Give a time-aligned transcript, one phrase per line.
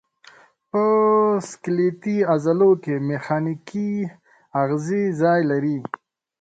[0.69, 0.83] په
[1.49, 3.91] سکلیټي عضلو کې میخانیکي
[4.61, 5.77] آخذې ځای لري.